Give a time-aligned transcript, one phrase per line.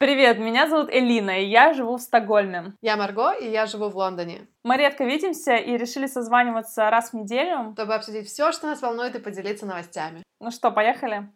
[0.00, 2.72] Привет, меня зовут Элина, и я живу в Стокгольме.
[2.80, 4.46] Я Марго, и я живу в Лондоне.
[4.64, 7.72] Мы редко видимся и решили созваниваться раз в неделю.
[7.74, 10.22] Чтобы обсудить все, что нас волнует, и поделиться новостями.
[10.40, 11.28] Ну что, поехали?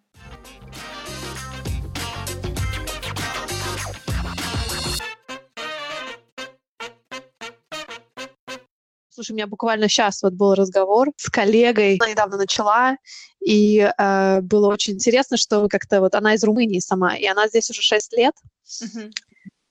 [9.14, 12.96] Слушай, у меня буквально сейчас вот был разговор с коллегой, она недавно начала,
[13.38, 17.70] и э, было очень интересно, что как-то вот она из Румынии сама, и она здесь
[17.70, 18.34] уже 6 лет,
[18.82, 19.12] uh-huh.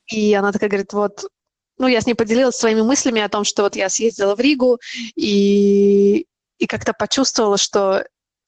[0.07, 1.25] и она такая говорит, вот,
[1.77, 4.79] ну, я с ней поделилась своими мыслями о том, что вот я съездила в Ригу,
[5.17, 6.25] и,
[6.57, 8.05] и как-то почувствовала, что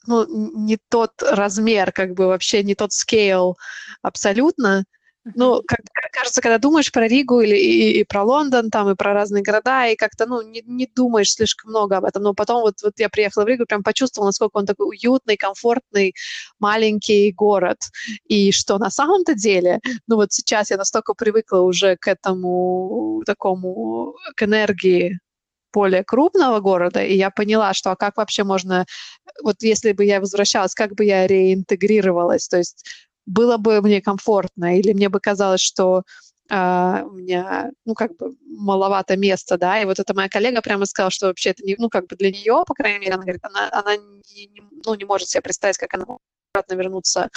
[0.08, 0.26] ну,
[0.66, 3.58] не тот размер, как бы вообще не тот скейл
[4.02, 4.86] абсолютно,
[5.34, 5.80] ну, как,
[6.12, 9.88] кажется, когда думаешь про Ригу или и, и про Лондон, там, и про разные города,
[9.88, 12.22] и как-то, ну, не, не думаешь слишком много об этом.
[12.24, 16.14] Но потом вот, вот я приехала в Ригу, прям почувствовала, насколько он такой уютный, комфортный,
[16.60, 17.78] маленький город.
[18.26, 24.16] И что на самом-то деле, ну, вот сейчас я настолько привыкла уже к этому такому,
[24.36, 25.20] к энергии
[25.74, 28.86] более крупного города, и я поняла, что а как вообще можно,
[29.44, 32.86] вот если бы я возвращалась, как бы я реинтегрировалась, то есть
[33.26, 36.04] было бы мне комфортно, или мне бы казалось, что
[36.48, 40.86] Uh, у меня, ну, как бы маловато места, да, и вот эта моя коллега прямо
[40.86, 43.44] сказала, что вообще это не, ну, как бы для нее, по крайней мере, она говорит,
[43.44, 46.06] она, она не, не, ну, не может себе представить, как она
[46.54, 47.30] обратно вернуться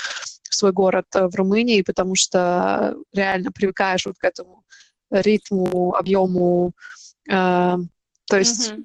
[0.50, 4.64] в свой город э, в Румынии, потому что реально привыкаешь вот к этому
[5.10, 6.72] ритму, объему,
[7.30, 7.78] uh,
[8.26, 8.84] то есть mm-hmm.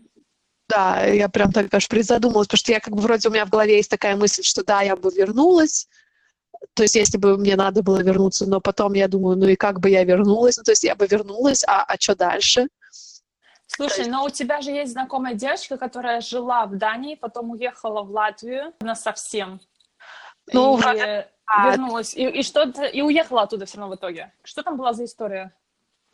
[0.70, 3.50] Да, я прям так аж призадумалась, потому что я как бы вроде у меня в
[3.50, 5.88] голове есть такая мысль, что да, я бы вернулась,
[6.73, 9.80] то есть если бы мне надо было вернуться, но потом я думаю, ну и как
[9.80, 12.67] бы я вернулась, ну то есть я бы вернулась, а, а что дальше?
[13.67, 14.11] Слушай, есть...
[14.11, 18.73] но у тебя же есть знакомая девочка, которая жила в Дании, потом уехала в Латвию
[18.81, 19.59] на совсем.
[20.52, 21.31] Ну, и вроде...
[21.66, 22.16] вернулась.
[22.16, 24.34] И, и что и уехала оттуда все равно в итоге.
[24.44, 25.56] Что там была за история?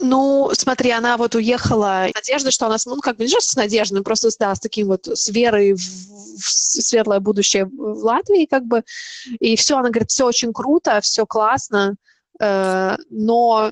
[0.02, 4.30] Ну, смотри, она вот уехала, надежда, что она, ну, как бы не с надеждой, просто,
[4.40, 8.84] да, с таким вот, с верой в, в светлое будущее в Латвии, как бы,
[9.40, 11.96] и все, она говорит, все очень круто, все классно,
[12.40, 13.72] э, но,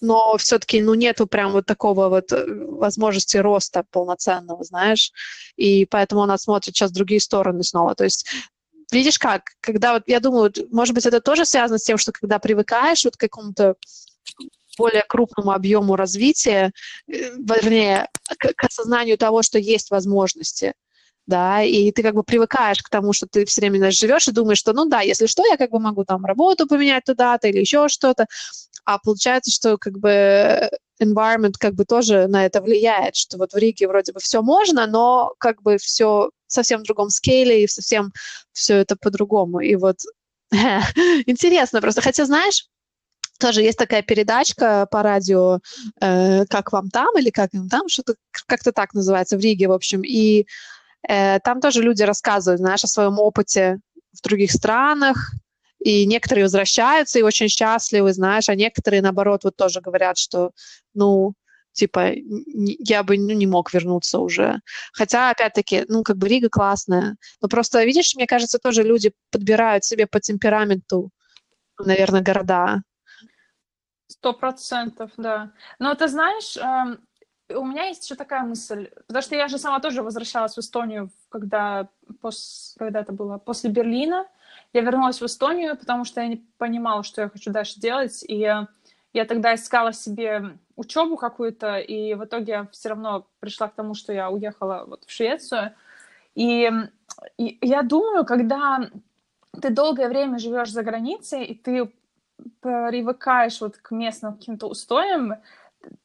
[0.00, 5.12] но все-таки, ну, нету прям вот такого вот э, возможности роста полноценного, знаешь,
[5.56, 8.26] и поэтому она смотрит сейчас другие стороны снова, то есть
[8.90, 12.38] видишь как, когда вот, я думаю, может быть, это тоже связано с тем, что когда
[12.38, 13.74] привыкаешь вот к какому-то
[14.80, 16.72] более крупному объему развития,
[17.08, 18.08] э, вернее,
[18.38, 20.72] к, к осознанию того, что есть возможности,
[21.26, 24.32] да, и ты как бы привыкаешь к тому, что ты все время знаешь, живешь и
[24.32, 27.60] думаешь, что, ну да, если что, я как бы могу там работу поменять туда-то или
[27.60, 28.26] еще что-то,
[28.84, 30.70] а получается, что как бы
[31.02, 34.86] environment как бы тоже на это влияет, что вот в Риге вроде бы все можно,
[34.86, 38.12] но как бы все совсем в другом скейле и совсем
[38.52, 39.60] все это по-другому.
[39.60, 39.96] И вот
[40.50, 42.00] интересно просто.
[42.02, 42.66] Хотя, знаешь,
[43.40, 45.58] тоже есть такая передачка по радио
[46.00, 48.14] э, «Как вам там» или «Как им там», что-то
[48.46, 50.02] как-то так называется, в Риге, в общем.
[50.02, 50.46] И
[51.08, 53.80] э, там тоже люди рассказывают, знаешь, о своем опыте
[54.12, 55.34] в других странах,
[55.80, 60.52] и некоторые возвращаются и очень счастливы, знаешь, а некоторые, наоборот, вот тоже говорят, что,
[60.94, 61.34] ну,
[61.72, 64.60] типа, я бы ну, не мог вернуться уже.
[64.92, 67.16] Хотя, опять-таки, ну, как бы Рига классная.
[67.40, 71.10] Но просто, видишь, мне кажется, тоже люди подбирают себе по темпераменту,
[71.78, 72.82] наверное, города.
[74.10, 75.52] Сто процентов, да.
[75.78, 76.98] Но ты знаешь, эм,
[77.48, 81.10] у меня есть еще такая мысль, потому что я же сама тоже возвращалась в Эстонию,
[81.28, 81.88] когда,
[82.20, 84.26] пос, когда это было, после Берлина.
[84.72, 88.38] Я вернулась в Эстонию, потому что я не понимала, что я хочу дальше делать, и
[89.12, 93.94] я тогда искала себе учебу какую-то, и в итоге я все равно пришла к тому,
[93.94, 95.72] что я уехала вот в Швецию.
[96.34, 96.68] И,
[97.38, 98.90] и я думаю, когда
[99.62, 101.92] ты долгое время живешь за границей, и ты
[102.60, 105.34] привыкаешь вот к местным каким-то устоям,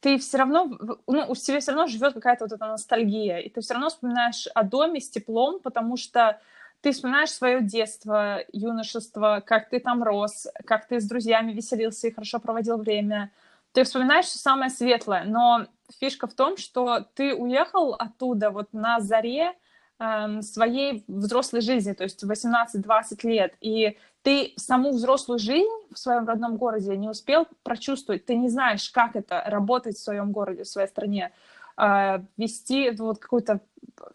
[0.00, 0.70] ты все равно,
[1.06, 4.46] ну, у тебя все равно живет какая-то вот эта ностальгия, и ты все равно вспоминаешь
[4.54, 6.40] о доме с теплом, потому что
[6.80, 12.12] ты вспоминаешь свое детство, юношество, как ты там рос, как ты с друзьями веселился и
[12.12, 13.30] хорошо проводил время.
[13.72, 15.66] Ты вспоминаешь все самое светлое, но
[16.00, 19.54] фишка в том, что ты уехал оттуда вот на заре
[19.98, 26.56] своей взрослой жизни, то есть 18-20 лет, и ты саму взрослую жизнь в своем родном
[26.56, 30.88] городе не успел прочувствовать, ты не знаешь, как это работать в своем городе, в своей
[30.88, 31.32] стране,
[31.78, 33.60] э, вести вот какую-то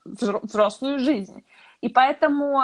[0.05, 1.43] взрослую жизнь.
[1.81, 2.61] И поэтому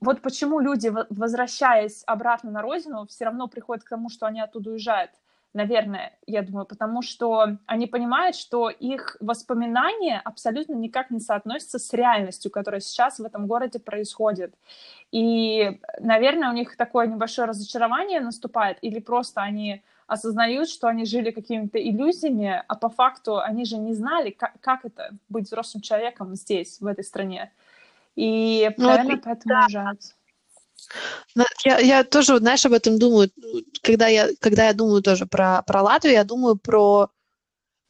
[0.00, 4.70] вот почему люди, возвращаясь обратно на родину, все равно приходят к тому, что они оттуда
[4.70, 5.10] уезжают
[5.54, 11.92] наверное, я думаю, потому что они понимают, что их воспоминания абсолютно никак не соотносятся с
[11.92, 14.54] реальностью, которая сейчас в этом городе происходит.
[15.10, 21.30] И, наверное, у них такое небольшое разочарование наступает, или просто они осознают, что они жили
[21.30, 26.34] какими-то иллюзиями, а по факту они же не знали, как, как это быть взрослым человеком
[26.34, 27.50] здесь, в этой стране.
[28.14, 29.60] И, ну, наверное, вот, поэтому да.
[29.64, 30.00] уезжают.
[31.64, 33.30] Я, я тоже, знаешь, об этом думаю,
[33.82, 37.10] когда я, когда я думаю тоже про, про Латвию, я думаю про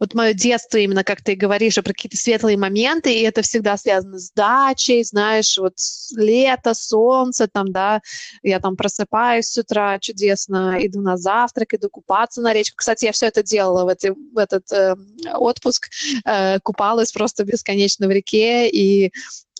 [0.02, 4.18] вот мое детство именно, как ты говоришь, про какие-то светлые моменты, и это всегда связано
[4.18, 5.74] с дачей, знаешь, вот
[6.16, 8.00] лето, солнце, там, да,
[8.42, 12.78] я там просыпаюсь с утра чудесно, иду на завтрак, иду купаться на речку.
[12.78, 14.96] Кстати, я все это делала в, эти, в этот э,
[15.34, 15.88] отпуск,
[16.24, 19.12] э, купалась просто бесконечно в реке, и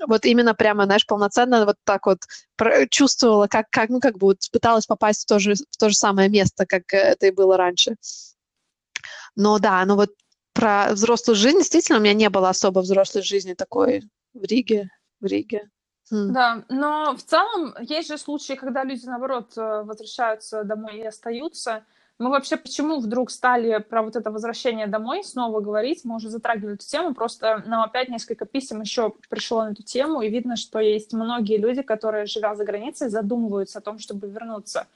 [0.08, 2.18] вот именно прямо, знаешь, полноценно вот так вот
[2.90, 5.94] чувствовала, как, как ну, как бы вот пыталась попасть в то же, в то же
[5.94, 7.94] самое место, как это и было раньше.
[9.34, 10.10] Но да, ну вот
[10.52, 14.02] про взрослую жизнь, действительно, у меня не было особо взрослой жизни такой
[14.34, 14.90] в Риге.
[15.20, 15.70] В Риге.
[16.10, 16.32] Хм.
[16.32, 21.84] Да, но в целом есть же случаи, когда люди, наоборот, э, возвращаются домой и остаются.
[22.18, 26.04] Мы вообще почему вдруг стали про вот это возвращение домой снова говорить?
[26.04, 30.22] Мы уже затрагивали эту тему, просто нам опять несколько писем еще пришло на эту тему,
[30.22, 34.86] и видно, что есть многие люди, которые, живя за границей, задумываются о том, чтобы вернуться.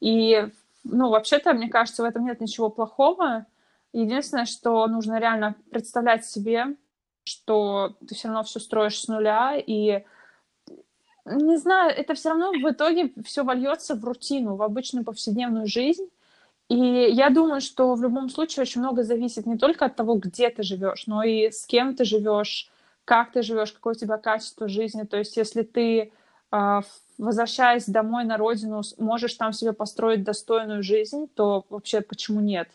[0.00, 0.48] И,
[0.84, 3.46] ну, вообще-то, мне кажется, в этом нет ничего плохого.
[3.92, 6.76] Единственное, что нужно реально представлять себе,
[7.24, 10.04] что ты все равно все строишь с нуля, и
[11.24, 16.08] не знаю, это все равно в итоге все вольется в рутину, в обычную повседневную жизнь.
[16.68, 20.48] И я думаю, что в любом случае очень много зависит не только от того, где
[20.50, 22.70] ты живешь, но и с кем ты живешь,
[23.04, 25.02] как ты живешь, какое у тебя качество жизни.
[25.02, 26.12] То есть, если ты,
[26.50, 26.80] а,
[27.18, 32.68] возвращаясь домой на родину, можешь там себе построить достойную жизнь, то вообще почему нет?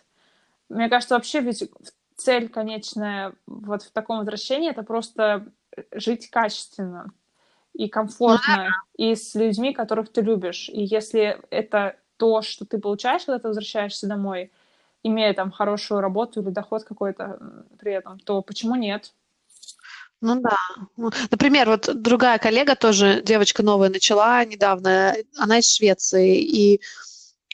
[0.70, 1.70] Мне кажется, вообще ведь
[2.16, 5.48] цель конечная вот в таком возвращении это просто
[5.92, 7.12] жить качественно
[7.74, 10.70] и комфортно, и с людьми, которых ты любишь.
[10.70, 14.52] И если это то, что ты получаешь, когда ты возвращаешься домой,
[15.04, 17.40] имея там хорошую работу или доход какой-то
[17.80, 19.14] при этом, то почему нет?
[20.20, 20.58] Ну да.
[20.98, 26.82] Ну, например, вот другая коллега тоже, девочка новая начала недавно, она из Швеции, и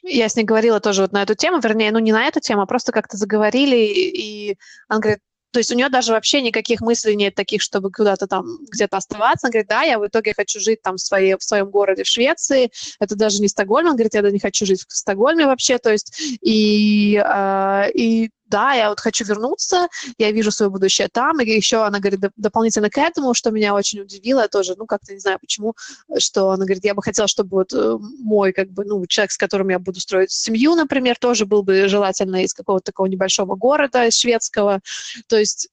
[0.04, 2.62] я с ней говорила тоже вот на эту тему, вернее, ну не на эту тему,
[2.62, 4.58] а просто как-то заговорили, и
[4.88, 5.20] она говорит,
[5.54, 9.46] то есть у нее даже вообще никаких мыслей нет таких, чтобы куда-то там где-то оставаться.
[9.46, 12.08] Она говорит, да, я в итоге хочу жить там в, своей, в своем городе в
[12.08, 12.72] Швеции.
[13.00, 13.86] Это даже не Стокгольм.
[13.86, 15.78] Она говорит, я даже не хочу жить в Стокгольме вообще.
[15.78, 19.88] То есть и, э, и да, я вот хочу вернуться,
[20.20, 24.02] я вижу свое будущее там, и еще она говорит дополнительно к этому, что меня очень
[24.02, 25.74] удивило тоже, ну, как-то не знаю почему,
[26.20, 29.38] что она говорит, я бы хотела, чтобы вот э, мой, как бы, ну, человек, с
[29.38, 34.12] которым я буду строить семью, например, тоже был бы желательно из какого-то такого небольшого города,
[34.12, 34.82] шведского,
[35.28, 35.70] то есть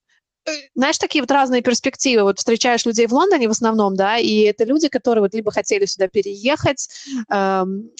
[0.47, 2.23] э, знаешь, такие вот разные перспективы.
[2.23, 5.85] Вот встречаешь людей в Лондоне в основном, да, и это люди, которые вот либо хотели
[5.85, 6.88] сюда переехать,
[7.31, 7.91] эм,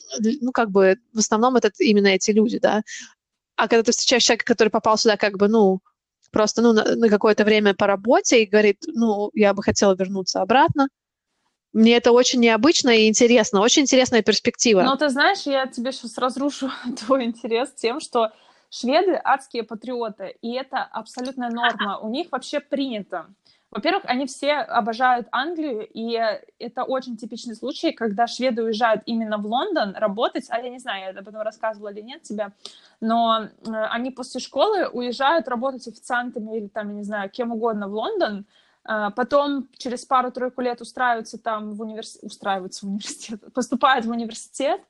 [0.41, 2.83] ну, как бы в основном это именно эти люди, да,
[3.61, 5.81] а когда ты встречаешь человека, который попал сюда как бы, ну,
[6.33, 10.41] просто, ну, на, на какое-то время по работе и говорит, ну, я бы хотела вернуться
[10.41, 10.89] обратно,
[11.73, 14.83] мне это очень необычно и интересно, очень интересная перспектива.
[14.83, 18.33] Ну, ты знаешь, я тебе сейчас разрушу твой интерес тем, что
[18.71, 21.99] шведы адские патриоты, и это абсолютная норма.
[21.99, 23.27] У них вообще принято
[23.71, 26.21] во-первых, они все обожают Англию, и
[26.59, 31.05] это очень типичный случай, когда шведы уезжают именно в Лондон работать, а я не знаю,
[31.05, 32.51] я об этом рассказывала или нет тебе,
[33.01, 33.49] но э,
[33.91, 38.45] они после школы уезжают работать официантами или там, я не знаю, кем угодно в Лондон,
[38.89, 44.81] э, потом через пару-тройку лет устраиваются там в университет, устраиваются в университет, поступают в университет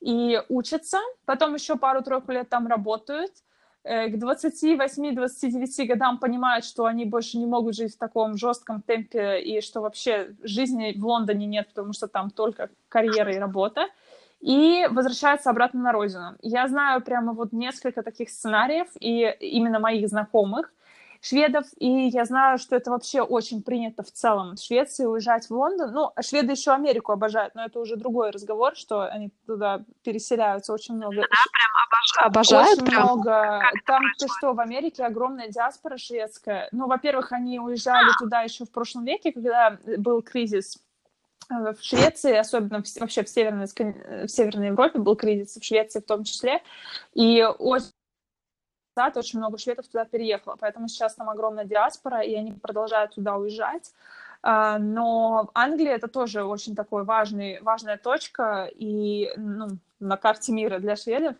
[0.00, 3.30] и учатся, потом еще пару-тройку лет там работают,
[3.84, 9.60] к 28-29 годам понимают, что они больше не могут жить в таком жестком темпе и
[9.60, 13.88] что вообще жизни в Лондоне нет, потому что там только карьера и работа,
[14.40, 16.36] и возвращаются обратно на родину.
[16.40, 20.72] Я знаю прямо вот несколько таких сценариев, и именно моих знакомых,
[21.24, 25.52] шведов, и я знаю, что это вообще очень принято в целом в Швеции уезжать в
[25.52, 25.92] Лондон.
[25.92, 30.96] Ну, шведы еще Америку обожают, но это уже другой разговор, что они туда переселяются очень
[30.96, 31.16] много.
[31.16, 32.78] Да, прям обожают.
[32.78, 33.02] Очень прям.
[33.04, 33.62] много.
[33.86, 36.68] Там, ты что, в Америке огромная диаспора шведская.
[36.72, 40.76] Ну, во-первых, они уезжали туда еще в прошлом веке, когда был кризис
[41.50, 46.00] э, в Швеции, особенно в, вообще в Северной, в Северной Европе был кризис, в Швеции
[46.00, 46.62] в том числе,
[47.14, 47.93] и очень
[48.96, 53.36] назад очень много шведов туда переехало, поэтому сейчас там огромная диаспора, и они продолжают туда
[53.36, 53.92] уезжать.
[54.42, 60.78] А, но Англия это тоже очень такой важный, важная точка и ну, на карте мира
[60.78, 61.36] для шведов.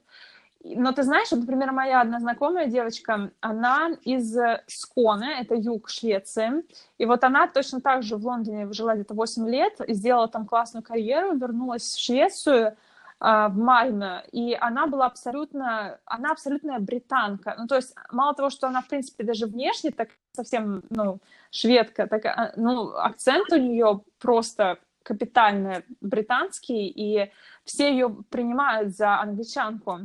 [0.64, 4.34] Но ты знаешь, например, моя одна знакомая девочка, она из
[4.66, 6.64] Сконе, это юг Швеции,
[6.96, 10.82] и вот она точно так же в Лондоне жила где-то 8 лет, сделала там классную
[10.82, 12.78] карьеру, вернулась в Швецию,
[13.20, 17.54] в Мальме, и она была абсолютно, она абсолютная британка.
[17.58, 22.06] Ну, то есть, мало того, что она, в принципе, даже внешне так совсем, ну, шведка,
[22.06, 27.30] так, а, ну, акцент у нее просто капитально британский, и
[27.64, 30.00] все ее принимают за англичанку.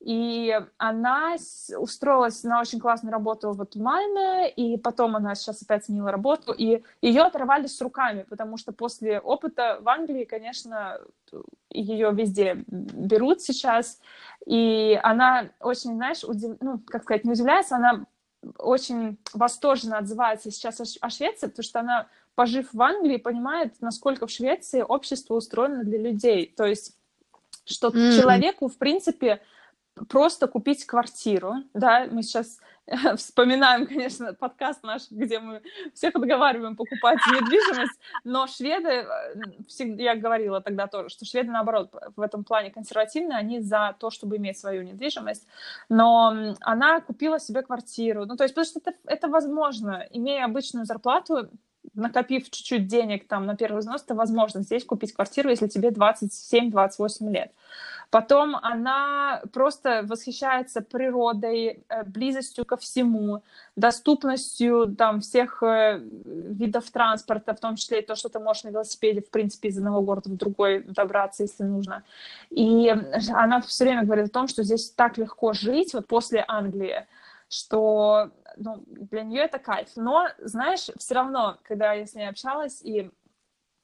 [0.00, 1.36] И она
[1.78, 6.52] устроилась на очень классную работу вот в Мальме, и потом она сейчас опять сменила работу,
[6.52, 11.00] и ее оторвали с руками, потому что после опыта в Англии, конечно,
[11.70, 14.00] ее везде берут сейчас,
[14.46, 16.56] и она очень, знаешь, удив...
[16.60, 18.04] ну, как сказать, не удивляется, она
[18.58, 24.30] очень восторженно отзывается сейчас о Швеции, потому что она, пожив в Англии, понимает, насколько в
[24.30, 26.52] Швеции общество устроено для людей.
[26.56, 26.96] То есть,
[27.64, 28.20] что mm-hmm.
[28.20, 29.40] человеку, в принципе,
[30.08, 32.60] просто купить квартиру, да, мы сейчас
[33.16, 35.62] вспоминаем, конечно, подкаст наш, где мы
[35.94, 42.20] всех отговариваем покупать недвижимость, но шведы, э, я говорила тогда тоже, что шведы, наоборот, в
[42.20, 45.46] этом плане консервативные, они за то, чтобы иметь свою недвижимость,
[45.88, 50.84] но она купила себе квартиру, ну, то есть, потому что это, это возможно, имея обычную
[50.84, 51.48] зарплату,
[51.96, 57.30] накопив чуть-чуть денег там на первый взнос, это возможно здесь купить квартиру, если тебе 27-28
[57.30, 57.52] лет.
[58.10, 63.42] Потом она просто восхищается природой, э, близостью ко всему,
[63.74, 68.68] доступностью там всех э, видов транспорта, в том числе и то, что ты можешь на
[68.68, 72.04] велосипеде, в принципе, из одного города в другой добраться, если нужно.
[72.50, 72.94] И
[73.30, 77.06] она все время говорит о том, что здесь так легко жить, вот после Англии,
[77.48, 79.88] что ну, для нее это кайф.
[79.96, 83.10] Но, знаешь, все равно, когда я с ней общалась, и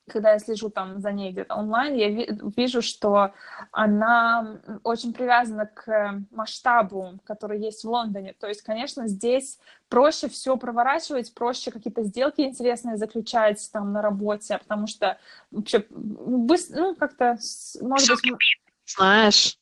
[0.09, 2.09] когда я слежу там за ней где-то онлайн, я
[2.57, 3.33] вижу, что
[3.71, 8.35] она очень привязана к масштабу, который есть в Лондоне.
[8.39, 14.59] То есть, конечно, здесь проще все проворачивать, проще какие-то сделки интересные заключать там на работе,
[14.59, 15.19] потому что
[15.51, 17.39] вообще ну, как-то,
[17.81, 18.59] может быть...
[18.85, 19.57] Знаешь,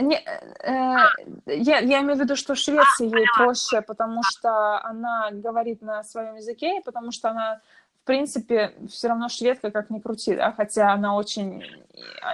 [0.00, 0.96] не, э,
[1.46, 6.02] я, я имею в виду, что в Швеции ей проще, потому что она говорит на
[6.02, 7.60] своем языке, потому что она
[8.04, 11.64] в принципе, все равно шведка, как ни крути, да, хотя она очень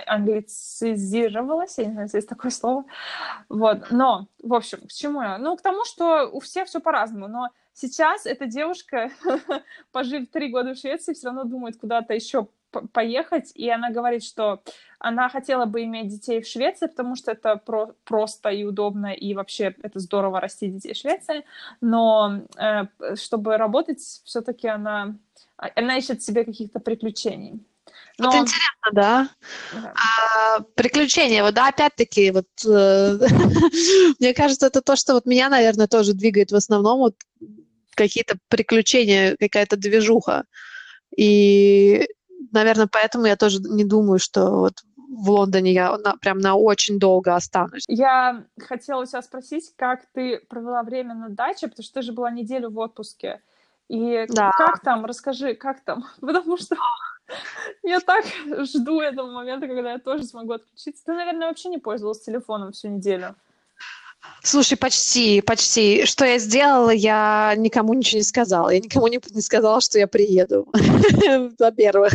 [0.08, 2.84] англицизировалась, я не знаю, есть такое слово,
[3.48, 5.38] вот, но, в общем, к чему я?
[5.38, 9.10] Ну, к тому, что у всех все по-разному, но сейчас эта девушка,
[9.92, 12.48] пожив три года в Швеции, все равно думает куда-то еще
[12.92, 14.62] поехать, и она говорит, что
[14.98, 19.34] она хотела бы иметь детей в Швеции, потому что это про просто и удобно, и
[19.34, 21.44] вообще это здорово растить детей в Швеции,
[21.80, 22.84] но э,
[23.16, 25.16] чтобы работать, все-таки она
[25.56, 27.60] а, она ищет себе каких-то приключений.
[28.18, 28.30] Но...
[28.30, 29.28] Вот интересно, да.
[29.72, 29.94] да.
[29.94, 33.18] А, приключения, вот да, опять-таки, вот э,
[34.18, 37.14] мне кажется, это то, что вот меня, наверное, тоже двигает в основном вот
[37.94, 40.44] какие-то приключения, какая-то движуха.
[41.16, 42.06] И,
[42.52, 46.98] наверное, поэтому я тоже не думаю, что вот в Лондоне я на, прям на очень
[46.98, 47.84] долго останусь.
[47.88, 52.12] Я хотела у тебя спросить, как ты провела время на даче, потому что ты же
[52.12, 53.42] была неделю в отпуске.
[53.88, 54.52] И да.
[54.56, 56.04] как там, расскажи, как там?
[56.20, 56.76] Потому что
[57.82, 58.24] я так
[58.64, 61.04] жду этого момента, когда я тоже смогу отключиться.
[61.06, 63.34] Ты, наверное, вообще не пользовалась телефоном всю неделю.
[64.42, 66.06] Слушай, почти, почти.
[66.06, 68.70] Что я сделала, я никому ничего не сказала.
[68.70, 70.66] Я никому не, не сказала, что я приеду,
[71.58, 72.12] во-первых.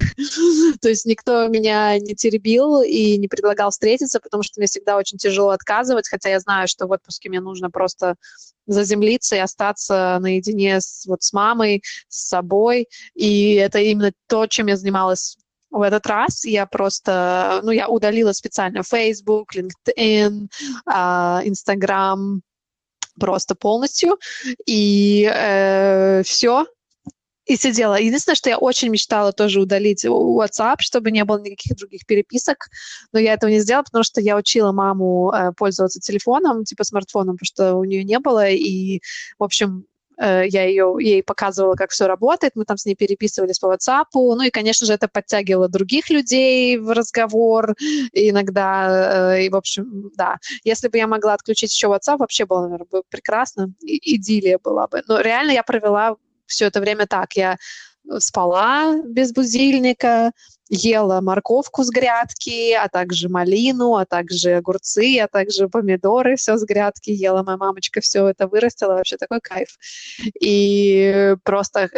[0.81, 5.17] То есть никто меня не теребил и не предлагал встретиться, потому что мне всегда очень
[5.17, 8.15] тяжело отказывать, хотя я знаю, что в отпуске мне нужно просто
[8.67, 12.87] заземлиться и остаться наедине с, вот, с мамой, с собой.
[13.13, 15.37] И это именно то, чем я занималась
[15.75, 16.45] в этот раз.
[16.45, 20.47] Я просто, ну, я удалила специально Facebook, LinkedIn,
[20.85, 22.41] а, Instagram
[23.19, 24.17] просто полностью,
[24.65, 26.65] и э, все,
[27.45, 27.99] и сидела.
[27.99, 32.67] Единственное, что я очень мечтала тоже удалить WhatsApp, чтобы не было никаких других переписок,
[33.13, 37.37] но я этого не сделала, потому что я учила маму э, пользоваться телефоном, типа смартфоном,
[37.37, 39.01] потому что у нее не было, и,
[39.37, 39.85] в общем,
[40.17, 44.41] я ее, ей показывала, как все работает, мы там с ней переписывались по WhatsApp, ну
[44.41, 47.75] и, конечно же, это подтягивало других людей в разговор
[48.13, 50.37] иногда, э, и, в общем, да.
[50.63, 54.87] Если бы я могла отключить еще WhatsApp, вообще было, наверное, бы прекрасно, и, идиллия была
[54.87, 55.03] бы.
[55.07, 57.57] Но реально я провела все это время так, я
[58.19, 60.31] спала без будильника,
[60.69, 66.63] ела морковку с грядки, а также малину, а также огурцы, а также помидоры, все с
[66.63, 67.43] грядки ела.
[67.43, 69.77] Моя мамочка все это вырастила, вообще такой кайф.
[70.41, 71.89] И просто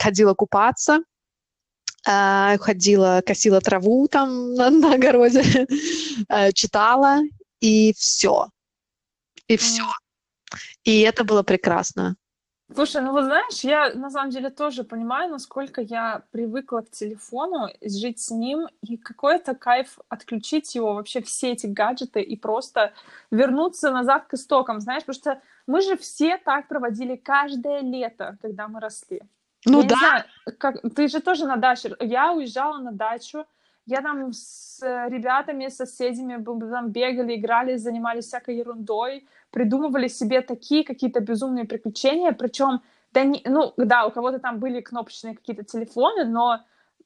[0.00, 1.00] ходила купаться,
[2.06, 5.66] а, ходила, косила траву там на, на огороде,
[6.28, 7.20] а, читала,
[7.60, 8.48] и все.
[9.48, 9.84] И все.
[10.84, 12.16] И это было прекрасно.
[12.74, 17.68] Слушай, ну вот знаешь, я на самом деле тоже понимаю, насколько я привыкла к телефону,
[17.80, 22.92] жить с ним, и какой-то кайф отключить его, вообще все эти гаджеты, и просто
[23.30, 28.66] вернуться назад к истокам, знаешь, потому что мы же все так проводили каждое лето, когда
[28.66, 29.22] мы росли.
[29.64, 29.96] Ну я да.
[29.96, 30.24] знаю,
[30.58, 31.94] как, ты же тоже на даче.
[32.00, 33.46] Я уезжала на дачу,
[33.86, 40.84] я там с ребятами, с соседями там бегали, играли, занимались всякой ерундой, придумывали себе такие
[40.84, 46.24] какие-то безумные приключения, причем, да, не, ну, да, у кого-то там были кнопочные какие-то телефоны,
[46.24, 46.60] но,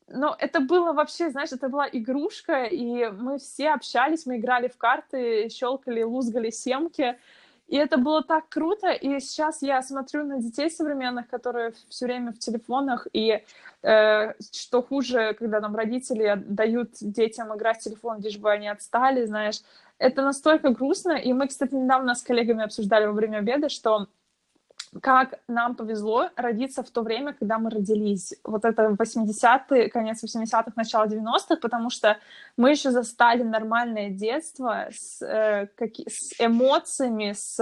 [0.09, 4.79] но это было вообще, знаешь, это была игрушка, и мы все общались, мы играли в
[4.79, 7.19] карты, щелкали, лузгали семки,
[7.71, 12.33] и это было так круто, и сейчас я смотрю на детей современных, которые все время
[12.33, 13.45] в телефонах, и
[13.83, 19.25] э, что хуже, когда там родители дают детям играть в телефон, лишь бы они отстали,
[19.25, 19.61] знаешь,
[19.99, 24.09] это настолько грустно, и мы, кстати, недавно с коллегами обсуждали во время обеда, что
[25.03, 28.35] как нам повезло родиться в то время, когда мы родились.
[28.43, 32.19] Вот это 80-е, конец 80-х, начало 90-х, потому что
[32.57, 37.57] мы еще застали нормальное детство с, э, как, с эмоциями, с,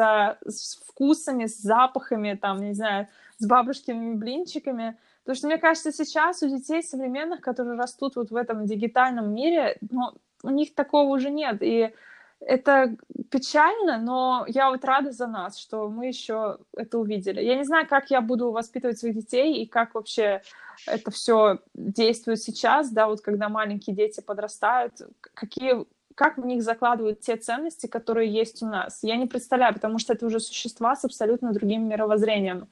[0.46, 4.96] с вкусами, с запахами, там, не знаю, с бабушкиными блинчиками.
[5.22, 9.76] Потому что, мне кажется, сейчас у детей современных, которые растут вот в этом дигитальном мире,
[9.90, 11.58] ну, у них такого уже нет.
[11.60, 11.92] И
[12.40, 12.96] это
[13.30, 17.42] печально, но я вот рада за нас, что мы еще это увидели.
[17.42, 20.42] Я не знаю, как я буду воспитывать своих детей и как вообще
[20.86, 24.94] это все действует сейчас, да, вот когда маленькие дети подрастают,
[25.34, 28.98] какие как в них закладывают те ценности, которые есть у нас.
[29.02, 32.66] Я не представляю, потому что это уже существа с абсолютно другим мировоззрением.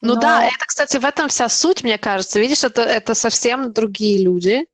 [0.00, 0.20] Ну Но...
[0.20, 2.38] да, это, кстати, в этом вся суть, мне кажется.
[2.38, 4.66] Видишь, это, это совсем другие люди,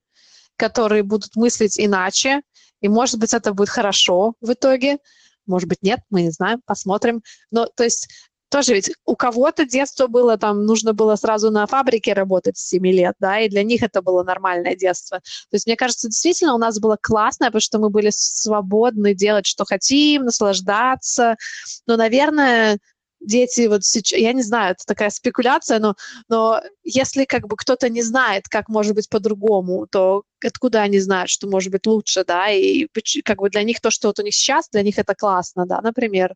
[0.57, 2.43] которые будут мыслить иначе,
[2.83, 4.99] и, может быть, это будет хорошо в итоге,
[5.47, 7.23] может быть, нет, мы не знаем, посмотрим.
[7.51, 8.09] Но, то есть,
[8.51, 12.87] тоже ведь у кого-то детство было там, нужно было сразу на фабрике работать с 7
[12.87, 15.19] лет, да, и для них это было нормальное детство.
[15.19, 19.47] То есть, мне кажется, действительно у нас было классное, потому что мы были свободны делать,
[19.47, 21.37] что хотим, наслаждаться.
[21.87, 22.79] Но, наверное,
[23.25, 25.95] дети вот сейчас, я не знаю, это такая спекуляция, но,
[26.29, 31.31] но если как бы кто-то не знает, как может быть по-другому, то откуда они знают,
[31.31, 32.89] что может быть лучше, да, и
[33.25, 35.81] как бы для них то, что вот у них сейчас, для них это классно, да,
[35.81, 36.35] например,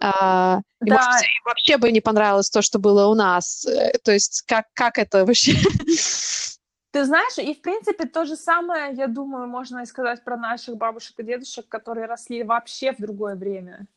[0.00, 0.94] а, да.
[0.94, 3.66] может, им вообще бы не понравилось то, что было у нас.
[3.66, 5.52] Э, то есть как, как это вообще?
[6.92, 10.76] Ты знаешь, и в принципе то же самое, я думаю, можно и сказать про наших
[10.76, 13.88] бабушек и дедушек, которые росли вообще в другое время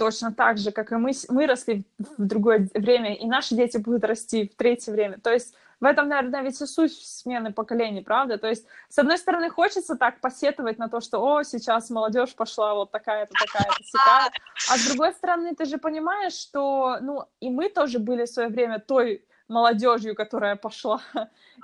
[0.00, 4.02] точно так же, как и мы, мы росли в другое время, и наши дети будут
[4.04, 5.18] расти в третье время.
[5.22, 8.38] То есть в этом, наверное, ведь и суть смены поколений, правда?
[8.38, 12.74] То есть, с одной стороны, хочется так посетовать на то, что, о, сейчас молодежь пошла
[12.74, 14.30] вот такая-то, такая-то, такая
[14.70, 18.48] а с другой стороны, ты же понимаешь, что, ну, и мы тоже были в свое
[18.48, 21.02] время той молодежью, которая пошла.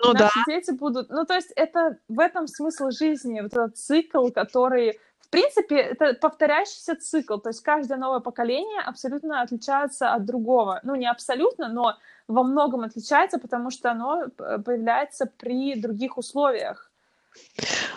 [0.05, 0.55] Ну, Наши да.
[0.55, 1.09] дети будут...
[1.09, 6.15] Ну, то есть это в этом смысл жизни, вот этот цикл, который в принципе, это
[6.15, 10.81] повторяющийся цикл, то есть каждое новое поколение абсолютно отличается от другого.
[10.85, 11.97] Ну, не абсолютно, но
[12.29, 16.91] во многом отличается, потому что оно появляется при других условиях.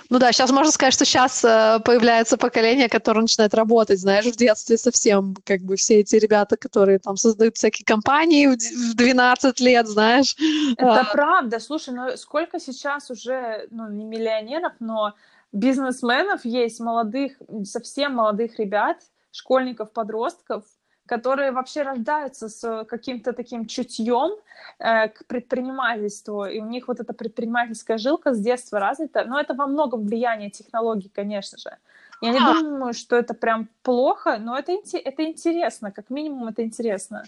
[0.09, 4.35] Ну да, сейчас можно сказать, что сейчас э, появляется поколение, которое начинает работать, знаешь, в
[4.35, 9.87] детстве совсем, как бы все эти ребята, которые там создают всякие компании в 12 лет,
[9.87, 10.35] знаешь.
[10.77, 11.05] Это а...
[11.05, 15.13] правда, слушай, ну сколько сейчас уже, ну не миллионеров, но
[15.51, 17.33] бизнесменов есть, молодых,
[17.63, 18.97] совсем молодых ребят,
[19.31, 20.63] школьников, подростков,
[21.05, 24.37] которые вообще рождаются с каким-то таким чутьем
[24.77, 29.55] э, к предпринимательству, и у них вот эта предпринимательская жилка с детства развита, но это
[29.55, 31.77] во многом влияние технологий, конечно же.
[32.21, 37.23] Я не думаю, что это прям плохо, но это, это интересно, как минимум это интересно.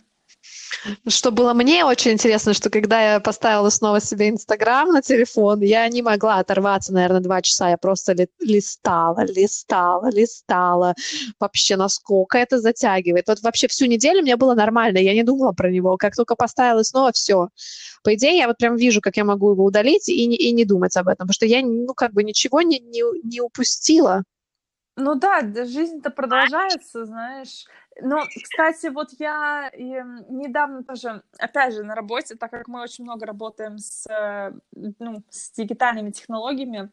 [1.08, 5.88] Что было мне очень интересно, что когда я поставила снова себе Инстаграм на телефон, я
[5.90, 7.70] не могла оторваться, наверное, два часа.
[7.70, 10.96] Я просто ли, листала, листала, листала.
[11.40, 13.28] Вообще, насколько это затягивает.
[13.28, 15.98] Вот вообще всю неделю мне было нормально, я не думала про него.
[15.98, 17.50] Как только поставила снова, все.
[18.04, 20.96] По идее, я вот прям вижу, как я могу его удалить и, и не думать
[20.98, 24.24] об этом, потому что я, ну, как бы ничего не, не, не упустила.
[25.02, 27.66] Ну да, жизнь-то продолжается, знаешь.
[28.02, 33.26] Но, кстати, вот я недавно тоже, опять же, на работе, так как мы очень много
[33.26, 34.54] работаем с, э,
[35.00, 36.92] ну, с дигитальными технологиями,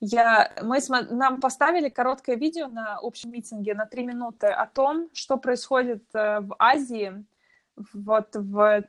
[0.00, 0.78] я, мы,
[1.10, 6.40] нам поставили короткое видео на общем митинге на три минуты о том, что происходит э,
[6.40, 7.24] в Азии,
[7.92, 8.84] вот в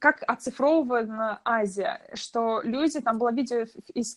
[0.00, 3.66] как оцифровывана Азия, что люди, там было видео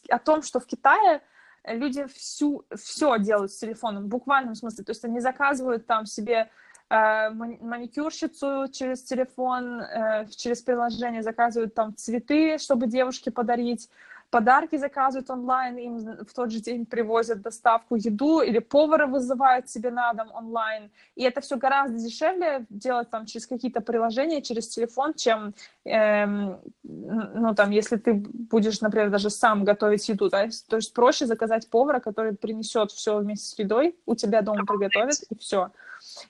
[0.09, 1.21] о том, что в Китае
[1.65, 4.84] люди всю, все делают с телефоном, в буквальном смысле.
[4.84, 6.49] То есть они заказывают там себе
[6.89, 13.89] э, маникюрщицу через телефон, э, через приложение заказывают там цветы, чтобы девушке подарить,
[14.33, 19.91] подарки заказывают онлайн, им в тот же день привозят доставку еду, или повара вызывают себе
[19.91, 20.89] на дом онлайн.
[21.15, 25.53] И это все гораздо дешевле делать там через какие-то приложения, через телефон, чем,
[25.85, 30.47] эм, ну, там, если ты будешь, например, даже сам готовить еду, да?
[30.67, 35.21] то есть проще заказать повара, который принесет все вместе с едой, у тебя дома приготовит,
[35.29, 35.69] и все.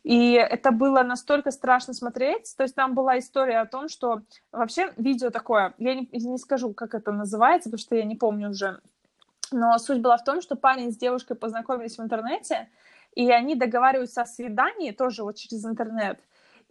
[0.04, 2.54] И это было настолько страшно смотреть.
[2.58, 6.74] То есть там была история о том, что вообще видео такое, я не, не скажу,
[6.74, 8.80] как это называется, потому что я не помню уже.
[9.52, 12.70] Но суть была в том, что парень с девушкой познакомились в интернете,
[13.14, 16.20] и они договариваются о свидании тоже вот через интернет.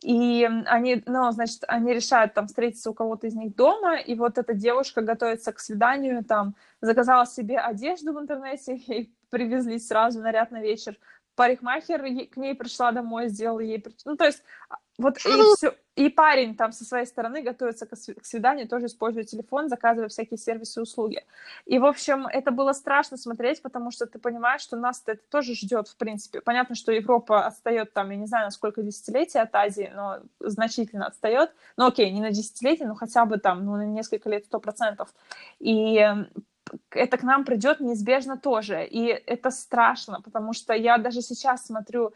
[0.02, 4.36] И они, ну, значит, они решают там встретиться у кого-то из них дома, и вот
[4.36, 10.50] эта девушка готовится к свиданию, там, заказала себе одежду в интернете, и привезли сразу наряд
[10.50, 10.98] на вечер
[11.34, 13.84] парикмахер к ней пришла домой, сделала ей...
[14.04, 15.20] Ну, то есть а, вот и
[15.56, 15.74] все.
[15.94, 20.80] И парень там со своей стороны готовится к свиданию, тоже использует телефон, заказывая всякие сервисы
[20.80, 21.22] и услуги.
[21.66, 25.54] И, в общем, это было страшно смотреть, потому что ты понимаешь, что нас это тоже
[25.54, 26.40] ждет, в принципе.
[26.40, 31.06] Понятно, что Европа отстает там, я не знаю, на сколько десятилетий от Азии, но значительно
[31.06, 31.52] отстает.
[31.76, 35.12] Ну, окей, не на десятилетие, но хотя бы там, ну, на несколько лет, сто процентов.
[35.58, 36.00] И
[36.90, 38.84] это к нам придет неизбежно тоже.
[38.84, 42.12] И это страшно, потому что я даже сейчас смотрю,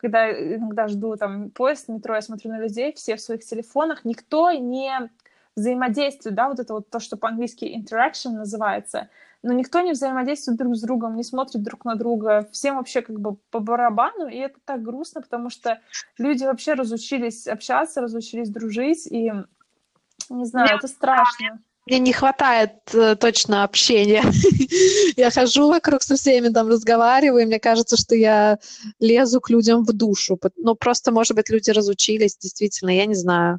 [0.00, 4.50] когда иногда жду там поезд, метро, я смотрю на людей, все в своих телефонах, никто
[4.50, 5.10] не
[5.56, 9.08] взаимодействует, да, вот это вот то, что по-английски interaction называется,
[9.42, 13.18] но никто не взаимодействует друг с другом, не смотрит друг на друга, всем вообще как
[13.18, 15.80] бы по барабану, и это так грустно, потому что
[16.18, 19.32] люди вообще разучились общаться, разучились дружить, и
[20.28, 24.22] не знаю, это страшно мне не хватает э, точно общения.
[25.16, 28.58] я хожу вокруг со всеми, там разговариваю, и мне кажется, что я
[29.00, 30.38] лезу к людям в душу.
[30.56, 33.58] Ну, просто, может быть, люди разучились, действительно, я не знаю.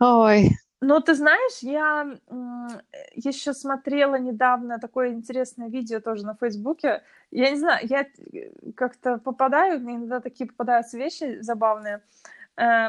[0.00, 0.50] Ой.
[0.82, 2.18] Ну, ты знаешь, я
[3.14, 7.02] еще смотрела недавно такое интересное видео тоже на Фейсбуке.
[7.30, 12.02] Я не знаю, я э, как-то попадаю, иногда такие попадаются вещи забавные.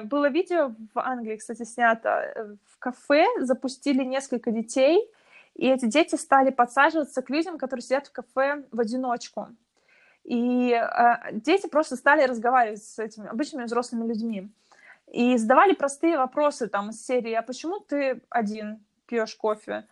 [0.04, 2.10] Было видео в Англии, кстати, снято.
[2.10, 5.10] Э, в кафе запустили несколько детей,
[5.56, 9.48] и эти дети стали подсаживаться к людям, которые сидят в кафе в одиночку.
[10.24, 14.50] И э, дети просто стали разговаривать с этими обычными взрослыми людьми.
[15.08, 19.86] И задавали простые вопросы там из серии, а почему ты один пьешь кофе?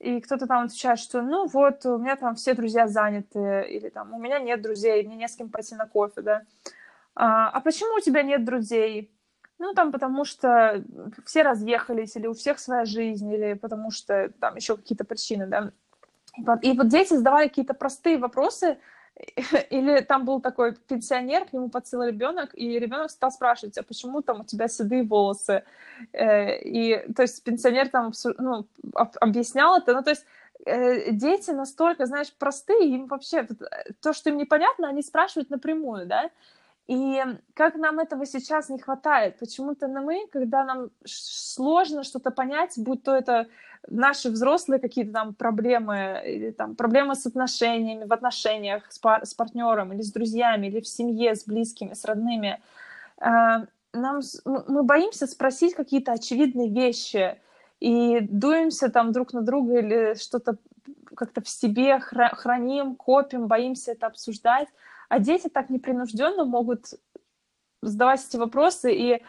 [0.00, 4.12] И кто-то там отвечает, что ну вот, у меня там все друзья заняты, или там
[4.12, 6.42] у меня нет друзей, мне не с кем пойти на кофе, да.
[7.14, 9.13] А, а почему у тебя нет друзей?
[9.64, 10.84] Ну, там, потому что
[11.24, 15.70] все разъехались, или у всех своя жизнь, или потому что там еще какие-то причины, да.
[16.62, 18.76] И и вот дети задавали какие-то простые вопросы,
[19.70, 24.20] или там был такой пенсионер, к нему подсел ребенок, и ребенок стал спрашивать, а почему
[24.20, 25.64] там у тебя седые волосы?
[26.12, 30.26] Э, и, то есть, пенсионер там ну, объяснял это, ну, то есть,
[30.66, 33.48] э, дети настолько, знаешь, простые, им вообще
[34.02, 36.30] то, что им непонятно, они спрашивают напрямую, да,
[36.86, 37.22] и
[37.54, 39.38] как нам этого сейчас не хватает?
[39.38, 43.46] Почему-то на мы, когда нам сложно что-то понять, будь то это
[43.88, 49.34] наши взрослые какие-то там проблемы, или там проблемы с отношениями, в отношениях с, пар- с
[49.34, 52.60] партнером, или с друзьями, или в семье, с близкими, с родными,
[53.20, 57.38] э, нам, мы боимся спросить какие-то очевидные вещи
[57.80, 60.56] и дуемся там друг на друга или что-то
[61.14, 64.68] как-то в себе храним, копим, боимся это обсуждать.
[65.08, 66.94] А дети так непринужденно могут
[67.82, 69.22] задавать эти вопросы, и,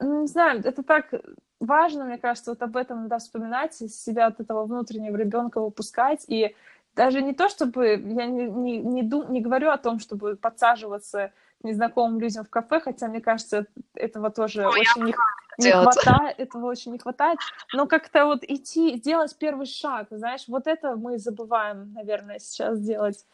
[0.00, 1.12] ну, не знаю, это так
[1.60, 6.24] важно, мне кажется, вот об этом надо вспоминать, из себя от этого внутреннего ребенка выпускать,
[6.28, 6.54] и
[6.94, 11.32] даже не то, чтобы, я не, не, не, ду, не говорю о том, чтобы подсаживаться
[11.62, 15.14] незнакомым людям в кафе, хотя, мне кажется, этого тоже Ой, очень не,
[15.58, 17.38] не хватает, этого очень не хватает,
[17.72, 23.24] но как-то вот идти, делать первый шаг, знаешь, вот это мы забываем, наверное, сейчас делать.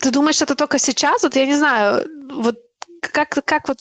[0.00, 1.22] Ты думаешь, это только сейчас?
[1.22, 2.56] Вот я не знаю, вот
[3.00, 3.78] как, как вот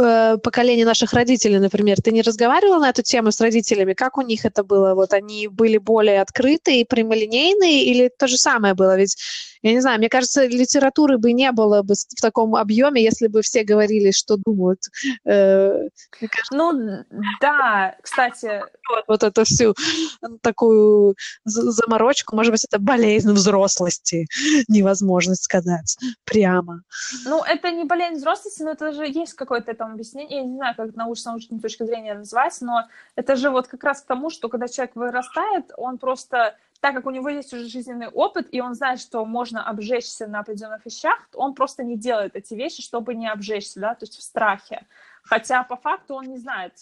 [0.00, 3.94] э, поколение наших родителей, например, ты не разговаривала на эту тему с родителями?
[3.94, 4.94] Как у них это было?
[4.94, 8.96] Вот они были более открытые, прямолинейные или то же самое было?
[8.96, 9.16] Ведь
[9.66, 13.42] я не знаю, мне кажется, литературы бы не было бы в таком объеме, если бы
[13.42, 14.80] все говорили, что думают.
[15.24, 15.88] Э,
[16.52, 17.04] ну,
[17.40, 18.62] да, кстати...
[18.88, 19.74] Вот, вот эту всю
[20.40, 24.26] такую заморочку, может быть, это болезнь взрослости,
[24.68, 26.82] невозможность сказать прямо.
[27.24, 30.74] Ну, это не болезнь взрослости, но это же есть какое-то там объяснение, я не знаю,
[30.76, 32.84] как научно-научной точки зрения называть, но
[33.16, 36.54] это же вот как раз к тому, что когда человек вырастает, он просто
[36.86, 40.38] так как у него есть уже жизненный опыт, и он знает, что можно обжечься на
[40.38, 44.22] определенных вещах, он просто не делает эти вещи, чтобы не обжечься, да, то есть в
[44.22, 44.86] страхе.
[45.24, 46.74] Хотя по факту он не знает,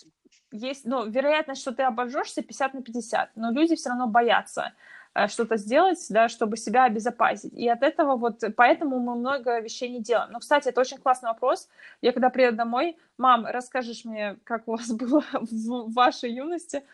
[0.52, 4.74] есть, ну, вероятность, что ты обожжешься 50 на 50, но люди все равно боятся
[5.14, 7.54] э, что-то сделать, да, чтобы себя обезопасить.
[7.54, 10.32] И от этого вот, поэтому мы много вещей не делаем.
[10.32, 11.70] Но, кстати, это очень классный вопрос.
[12.02, 16.84] Я когда приеду домой, мам, расскажешь мне, как у вас было в вашей юности,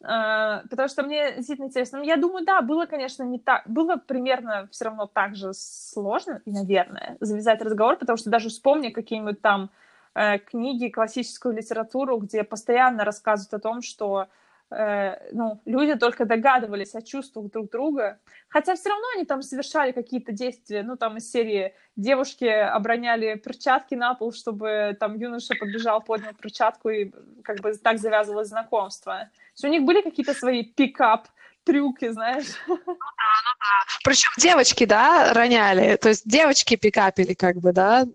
[0.00, 1.98] потому что мне действительно интересно.
[1.98, 6.40] Ну, я думаю, да, было, конечно, не так, было примерно все равно так же сложно,
[6.46, 9.70] наверное, завязать разговор, потому что даже вспомни какие-нибудь там
[10.14, 14.26] Э, книги, классическую литературу, где постоянно рассказывают о том, что
[14.70, 20.32] ну, люди только догадывались о чувствах друг друга, хотя все равно они там совершали какие-то
[20.32, 26.34] действия, ну, там из серии девушки обороняли перчатки на пол, чтобы там юноша подбежал, поднял
[26.34, 27.10] перчатку, и
[27.42, 29.28] как бы так завязывалось знакомство.
[29.60, 31.28] То у них были какие-то свои пикап
[31.64, 32.46] трюки, знаешь.
[32.66, 33.84] Ну да, ну да.
[34.04, 38.06] Причем девочки, да, роняли, то есть девочки пикапили, как бы, да.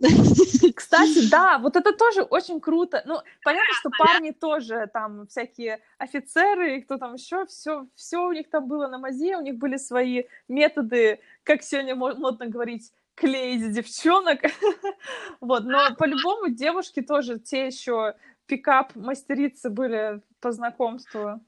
[0.75, 3.01] Кстати, да, вот это тоже очень круто.
[3.05, 8.31] Ну, понятно, что парни тоже там всякие офицеры, и кто там еще, все, все у
[8.31, 13.71] них там было на мазе, у них были свои методы, как сегодня модно говорить, клеить
[13.71, 14.41] девчонок.
[15.39, 21.41] вот, но по-любому девушки тоже те еще пикап мастерицы были по знакомству.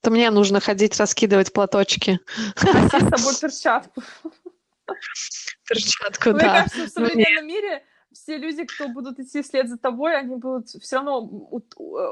[0.00, 2.18] То мне нужно ходить раскидывать платочки.
[2.62, 4.02] Носи с собой перчатку.
[5.68, 6.62] Перчатку, Мне да.
[6.64, 10.96] кажется, в современном мире все люди, кто будут идти вслед за тобой, они будут все
[10.96, 11.48] равно,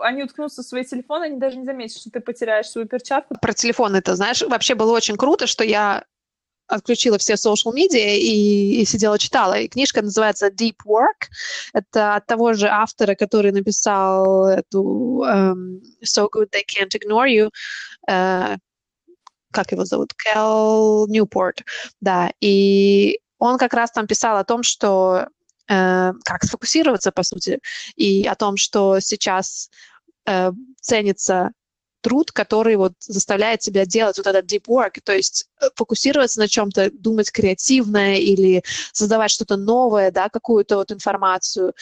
[0.03, 3.37] они уткнутся в свои телефоны, они даже не заметят, что ты потеряешь свою перчатку.
[3.41, 6.05] Про телефон это, знаешь, вообще было очень круто, что я
[6.67, 9.59] отключила все social media и, и сидела читала.
[9.59, 11.29] И книжка называется Deep Work.
[11.73, 17.51] Это от того же автора, который написал эту um, So Good They Can't Ignore You.
[18.09, 18.57] Uh,
[19.53, 20.15] как его зовут?
[20.15, 21.65] Кэл Ньюпорт.
[22.01, 25.29] Да, и он как раз там писал о том, что
[25.71, 27.61] uh, как сфокусироваться, по сути,
[27.97, 29.71] и о том, что сейчас
[30.29, 31.53] uh, ценится
[32.01, 36.49] труд, который вот заставляет тебя делать вот этот deep work, то есть э, фокусироваться на
[36.49, 41.75] чем-то, думать креативное или создавать что-то новое, да, какую-то вот информацию.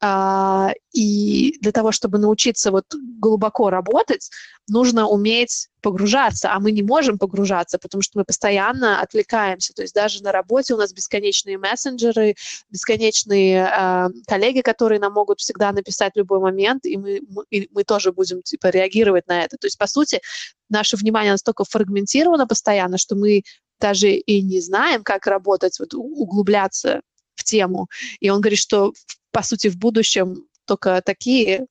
[0.00, 4.30] А, и для того, чтобы научиться вот глубоко работать,
[4.68, 9.72] нужно уметь погружаться, а мы не можем погружаться, потому что мы постоянно отвлекаемся.
[9.72, 12.34] То есть даже на работе у нас бесконечные мессенджеры,
[12.70, 17.68] бесконечные э, коллеги, которые нам могут всегда написать в любой момент, и мы, мы, и
[17.72, 19.56] мы тоже будем типа реагировать на это.
[19.56, 20.20] То есть, по сути,
[20.68, 23.42] наше внимание настолько фрагментировано постоянно, что мы
[23.80, 27.02] даже и не знаем, как работать, вот углубляться
[27.36, 27.88] в тему.
[28.20, 28.92] И он говорит, что,
[29.36, 31.66] по сути, в будущем только такие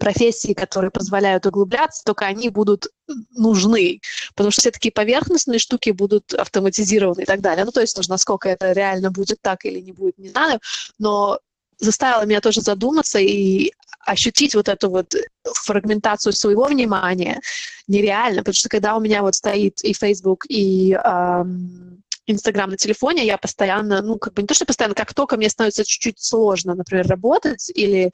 [0.00, 2.88] профессии, которые позволяют углубляться, только они будут
[3.30, 4.00] нужны,
[4.34, 7.64] потому что все такие поверхностные штуки будут автоматизированы и так далее.
[7.64, 10.58] Ну, то есть, насколько это реально будет так или не будет, не знаю,
[10.98, 11.38] но
[11.78, 17.40] заставило меня тоже задуматься и ощутить вот эту вот фрагментацию своего внимания
[17.86, 23.24] нереально, потому что когда у меня вот стоит и Facebook, и эм, Инстаграм на телефоне,
[23.24, 26.74] я постоянно, ну, как бы не то, что постоянно, как только мне становится чуть-чуть сложно,
[26.74, 28.12] например, работать или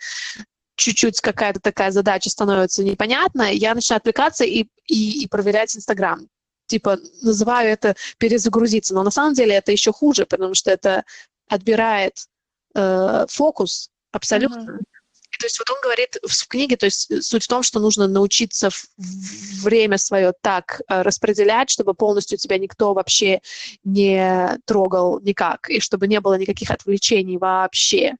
[0.76, 6.28] чуть-чуть какая-то такая задача становится непонятна, я начинаю отвлекаться и, и, и проверять Инстаграм.
[6.66, 11.04] Типа, называю это перезагрузиться, но на самом деле это еще хуже, потому что это
[11.48, 12.26] отбирает
[12.74, 14.72] э, фокус абсолютно.
[14.72, 14.95] Mm-hmm.
[15.38, 18.70] То есть вот он говорит в книге, то есть суть в том, что нужно научиться
[18.96, 23.40] время свое так э, распределять, чтобы полностью тебя никто вообще
[23.84, 28.14] не трогал никак, и чтобы не было никаких отвлечений вообще.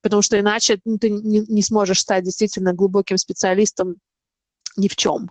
[0.00, 3.96] Потому что иначе ну, ты не, не сможешь стать действительно глубоким специалистом
[4.76, 5.30] ни в чем.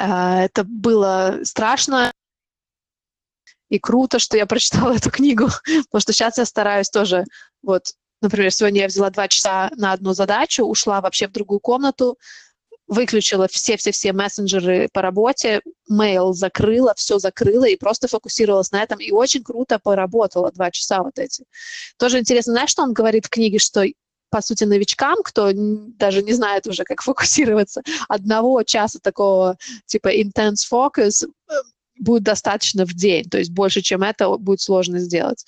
[0.00, 2.12] Э, это было страшно,
[3.68, 7.24] и круто, что я прочитала эту книгу, потому что сейчас я стараюсь тоже
[7.62, 12.18] вот Например, сегодня я взяла два часа на одну задачу, ушла вообще в другую комнату,
[12.88, 18.98] выключила все-все-все мессенджеры по работе, mail закрыла, все закрыла и просто фокусировалась на этом.
[18.98, 21.44] И очень круто поработала два часа вот эти.
[21.98, 23.84] Тоже интересно, знаешь, что он говорит в книге, что
[24.30, 30.66] по сути, новичкам, кто даже не знает уже, как фокусироваться, одного часа такого типа intense
[30.70, 31.52] focus э,
[31.98, 35.44] будет достаточно в день, то есть больше, чем это, будет сложно сделать.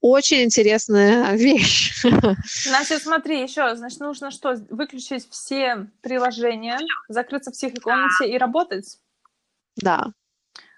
[0.00, 2.02] Очень интересная вещь.
[2.64, 8.98] Значит, смотри, еще, значит, нужно что, выключить все приложения, закрыться в тихой комнате и работать?
[9.76, 10.12] Да.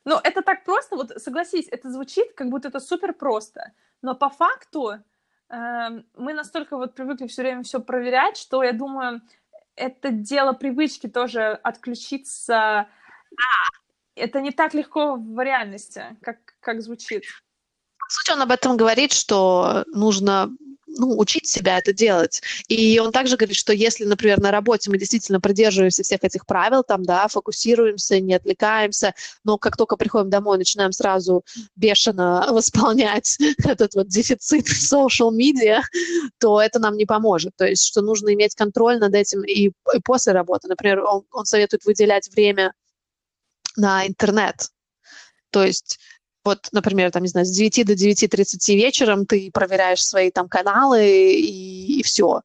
[0.05, 4.29] Ну, это так просто, вот согласись, это звучит, как будто это супер просто, но по
[4.31, 4.95] факту
[5.49, 9.23] э, мы настолько вот привыкли все время все проверять, что я думаю,
[9.77, 12.89] это дело привычки тоже отключиться
[14.15, 17.25] это не так легко в реальности, как, как звучит.
[18.13, 20.51] Сути, он об этом говорит, что нужно
[20.99, 22.43] ну, учить себя это делать.
[22.69, 26.83] И он также говорит, что если, например, на работе мы действительно придерживаемся всех этих правил,
[26.83, 31.43] там, да, фокусируемся, не отвлекаемся, но как только приходим домой, начинаем сразу
[31.75, 35.81] бешено восполнять этот вот дефицит social media,
[36.39, 37.53] то это нам не поможет.
[37.57, 39.73] То есть, что нужно иметь контроль над этим и, и
[40.05, 40.69] после работы.
[40.69, 42.75] Например, он, он советует выделять время
[43.77, 44.69] на интернет.
[45.51, 45.99] То есть
[46.45, 51.07] вот, например, там, не знаю, с 9 до 9.30 вечером ты проверяешь свои там каналы
[51.07, 52.43] и, и все.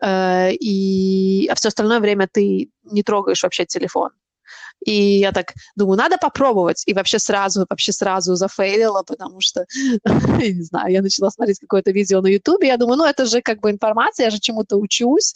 [0.00, 4.10] Э, и, а все остальное время ты не трогаешь вообще телефон.
[4.84, 6.82] И я так думаю, надо попробовать.
[6.86, 9.66] И вообще сразу, вообще сразу зафейлила, потому что,
[10.04, 13.40] я не знаю, я начала смотреть какое-то видео на Ютубе, я думаю, ну это же
[13.40, 15.34] как бы информация, я же чему-то учусь,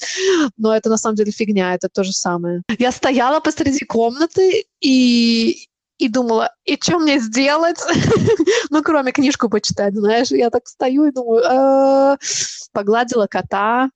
[0.57, 2.63] но это на самом деле фигня, это то же самое.
[2.79, 5.68] Я стояла посреди комнаты и,
[5.99, 7.79] и думала, и что мне сделать?
[8.71, 10.31] ну, кроме книжку почитать, знаешь.
[10.31, 12.17] Я так стою и думаю, «Э,
[12.73, 13.91] погладила кота,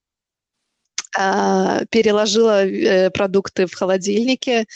[1.18, 4.66] э, переложила э, продукты в холодильнике.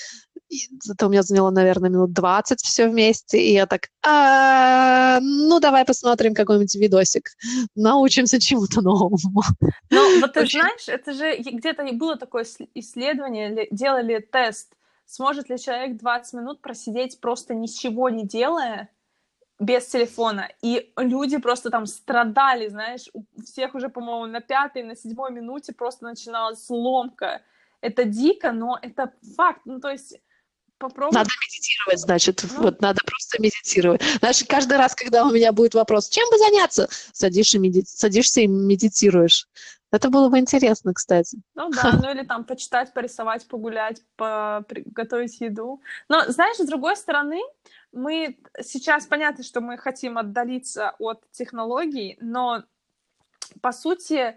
[0.85, 3.39] Зато у меня заняло, наверное, минут 20 все вместе.
[3.39, 7.31] И я так, «А, ну, давай посмотрим какой-нибудь видосик.
[7.75, 9.43] Научимся чему-то новому.
[9.91, 14.69] Ну, вот ты знаешь, это же где-то было такое исследование, делали тест–
[15.07, 18.91] Сможет ли человек 20 минут просидеть просто ничего не делая,
[19.59, 20.51] без телефона.
[20.63, 25.73] И люди просто там страдали, знаешь, у всех уже, по-моему, на пятой, на седьмой минуте
[25.73, 27.43] просто начиналась ломка.
[27.81, 29.63] Это дико, но это факт.
[29.65, 30.21] Ну, то есть
[30.79, 31.15] попробуй.
[31.15, 32.63] Надо медитировать, значит, ну.
[32.63, 34.03] вот надо просто медитировать.
[34.19, 37.83] Знаешь, каждый раз, когда у меня будет вопрос, чем бы заняться, садишься, меди...
[37.87, 39.49] садишься и медитируешь.
[39.93, 41.39] Это было бы интересно, кстати.
[41.55, 45.81] Ну да, ну или там почитать, порисовать, погулять, приготовить еду.
[46.09, 47.41] Но, знаешь, с другой стороны,
[47.93, 52.65] мы сейчас понятно, что мы хотим отдалиться от технологий, но
[53.63, 54.37] по сути,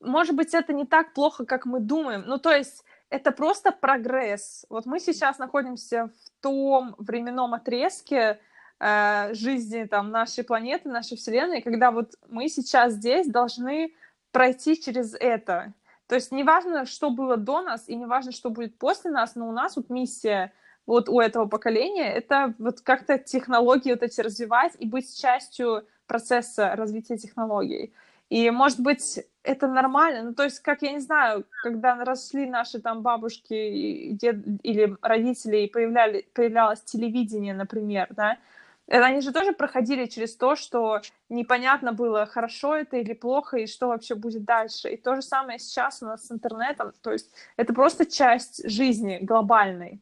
[0.00, 2.24] может быть, это не так плохо, как мы думаем.
[2.26, 4.64] Ну, то есть это просто прогресс.
[4.70, 8.40] Вот мы сейчас находимся в том временном отрезке
[8.78, 13.92] э, жизни там нашей планеты, нашей Вселенной, когда вот мы сейчас здесь должны
[14.30, 15.74] пройти через это.
[16.06, 19.52] То есть неважно, что было до нас, и неважно, что будет после нас, но у
[19.52, 20.52] нас вот миссия
[20.86, 26.74] вот у этого поколения, это вот как-то технологии вот эти развивать и быть частью процесса
[26.74, 27.92] развития технологий.
[28.30, 30.22] И, может быть, это нормально.
[30.22, 34.96] Ну, то есть, как, я не знаю, когда росли наши там бабушки и дед, или
[35.02, 38.38] родители, и появляли, появлялось телевидение, например, да,
[38.86, 43.88] они же тоже проходили через то, что непонятно было, хорошо это или плохо, и что
[43.88, 44.90] вообще будет дальше.
[44.90, 46.92] И то же самое сейчас у нас с интернетом.
[47.00, 50.00] То есть это просто часть жизни глобальной.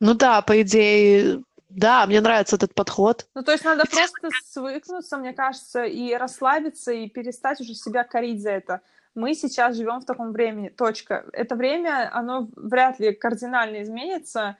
[0.00, 3.26] Ну да, по идее, да, мне нравится этот подход.
[3.34, 8.42] Ну, то есть надо просто свыкнуться, мне кажется, и расслабиться, и перестать уже себя корить
[8.42, 8.80] за это.
[9.14, 11.26] Мы сейчас живем в таком времени, точка.
[11.32, 14.56] Это время, оно вряд ли кардинально изменится,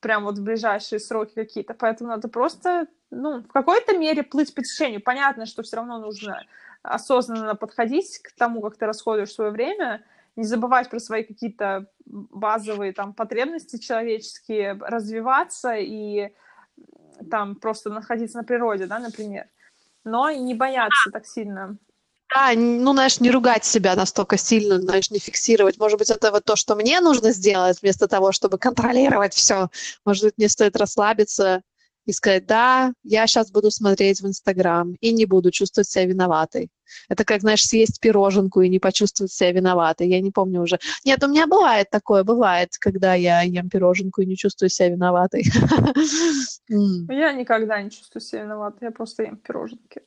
[0.00, 4.62] прям вот в ближайшие сроки какие-то, поэтому надо просто, ну, в какой-то мере плыть по
[4.62, 5.00] течению.
[5.00, 6.44] Понятно, что все равно нужно
[6.82, 10.04] осознанно подходить к тому, как ты расходуешь свое время,
[10.36, 16.32] не забывать про свои какие-то базовые там потребности человеческие, развиваться и
[17.30, 19.46] там просто находиться на природе, да, например.
[20.04, 21.78] Но и не бояться так сильно
[22.34, 25.78] да, ну, знаешь, не ругать себя настолько сильно, знаешь, не фиксировать.
[25.78, 29.68] Может быть, это вот то, что мне нужно сделать, вместо того, чтобы контролировать все.
[30.04, 31.62] Может быть, мне стоит расслабиться
[32.06, 36.70] и сказать, да, я сейчас буду смотреть в Инстаграм и не буду чувствовать себя виноватой.
[37.08, 40.08] Это как, знаешь, съесть пироженку и не почувствовать себя виноватой.
[40.08, 40.78] Я не помню уже.
[41.04, 45.44] Нет, у меня бывает такое, бывает, когда я ем пироженку и не чувствую себя виноватой.
[46.68, 50.02] Я никогда не чувствую себя виноватой, я просто ем пироженки.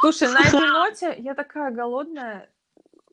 [0.00, 2.48] Слушай, на этой ноте я такая голодная.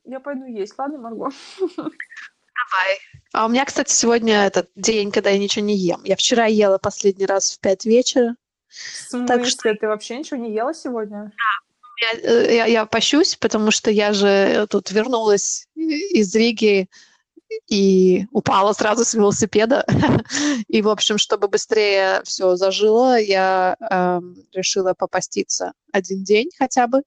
[0.04, 1.30] Я пойду есть, ладно, Марго?
[2.70, 2.98] Давай.
[3.32, 6.00] А у меня, кстати, сегодня этот день, когда я ничего не ем.
[6.04, 8.36] Я вчера ела последний раз в пять вечера.
[8.68, 9.26] В смысле?
[9.26, 9.74] Так что...
[9.74, 11.32] Ты вообще ничего не ела сегодня?
[11.36, 11.68] Да.
[12.00, 16.88] Я, э, я, я пощусь, потому что я же тут вернулась из Риги
[17.68, 19.84] и упала сразу с велосипеда.
[20.68, 27.02] и, в общем, чтобы быстрее все зажило, я эм, решила попаститься один день хотя бы.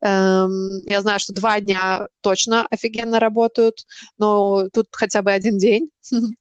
[0.00, 3.86] Эм, я знаю, что два дня точно офигенно работают,
[4.18, 5.90] но тут хотя бы один день.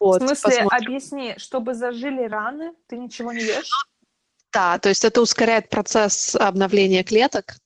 [0.00, 0.68] вот, в смысле, посмотрим.
[0.88, 3.70] объясни, чтобы зажили раны, ты ничего не ешь?
[4.52, 7.56] Да, то есть это ускоряет процесс обновления клеток,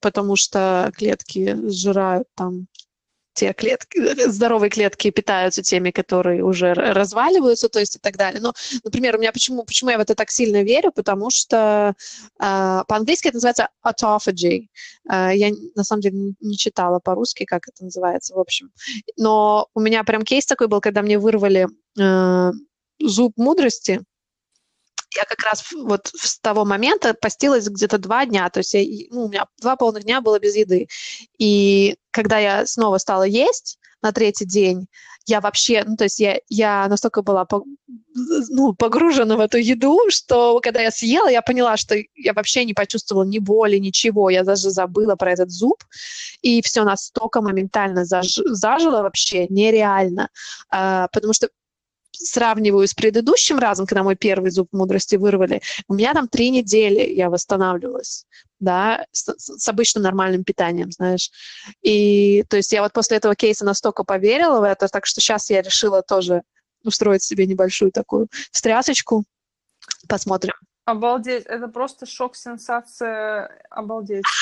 [0.00, 2.66] потому что клетки сжирают там
[3.34, 8.40] те клетки, здоровые клетки питаются теми, которые уже разваливаются, то есть и так далее.
[8.40, 8.54] Но,
[8.84, 11.94] например, у меня почему, почему я в это так сильно верю, потому что
[12.40, 14.68] э, по-английски это называется autophagy.
[15.10, 18.70] Э, я, на самом деле, не читала по-русски, как это называется, в общем.
[19.16, 21.68] Но у меня прям кейс такой был, когда мне вырвали
[21.98, 22.52] э,
[23.00, 24.00] зуб мудрости,
[25.16, 29.24] я как раз вот с того момента постилась где-то два дня, то есть я, ну,
[29.24, 30.88] у меня два полных дня было без еды.
[31.38, 34.86] И когда я снова стала есть на третий день,
[35.26, 37.64] я вообще, ну, то есть я, я настолько была по,
[38.50, 42.74] ну, погружена в эту еду, что когда я съела, я поняла, что я вообще не
[42.74, 45.82] почувствовала ни боли, ничего, я даже забыла про этот зуб,
[46.42, 50.28] и все настолько моментально заж, зажило вообще нереально,
[50.68, 51.48] а, потому что
[52.16, 57.00] сравниваю с предыдущим разом, когда мой первый зуб мудрости вырвали, у меня там три недели
[57.00, 58.26] я восстанавливалась,
[58.60, 61.30] да, с, с обычным нормальным питанием, знаешь.
[61.82, 65.50] И, то есть, я вот после этого кейса настолько поверила в это, так что сейчас
[65.50, 66.42] я решила тоже
[66.84, 69.24] устроить себе небольшую такую встрясочку.
[70.08, 70.54] Посмотрим.
[70.84, 74.24] Обалдеть, это просто шок-сенсация, обалдеть.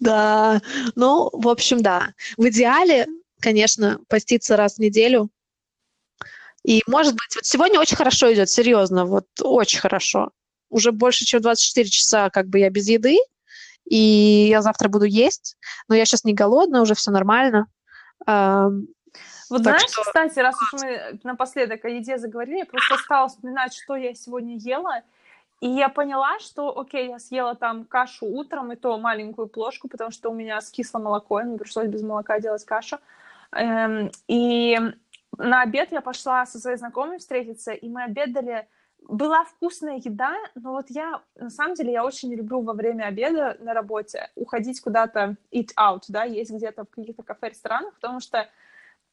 [0.00, 0.60] Да,
[0.94, 2.12] ну, в общем, да.
[2.36, 3.06] В идеале,
[3.40, 5.30] конечно, поститься раз в неделю,
[6.64, 10.30] и, может быть, вот сегодня очень хорошо идет, серьезно, вот очень хорошо.
[10.70, 13.18] Уже больше, чем 24 часа как бы я без еды,
[13.88, 15.56] и я завтра буду есть,
[15.88, 17.66] но я сейчас не голодна, уже все нормально.
[18.26, 20.02] Вот так знаешь, что...
[20.02, 24.58] кстати, раз уж мы напоследок о еде заговорили, я просто стала вспоминать, что я сегодня
[24.58, 25.02] ела,
[25.60, 30.10] и я поняла, что, окей, я съела там кашу утром, и то маленькую плошку, потому
[30.10, 32.98] что у меня скисло молоко, и мне пришлось без молока делать кашу.
[33.52, 34.78] Эм, и
[35.38, 38.68] на обед я пошла со своей знакомой встретиться, и мы обедали.
[39.00, 43.56] Была вкусная еда, но вот я, на самом деле, я очень люблю во время обеда
[43.60, 48.48] на работе уходить куда-то eat out, да, есть где-то в каких-то кафе-ресторанах, потому что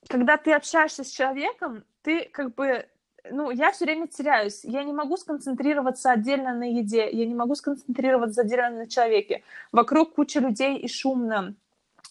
[0.10, 2.88] когда ты общаешься с человеком, ты как бы
[3.32, 4.64] ну, я все время теряюсь.
[4.64, 9.44] Я не могу сконцентрироваться отдельно на еде, я не могу сконцентрироваться отдельно на человеке.
[9.72, 11.56] Вокруг куча людей и шумно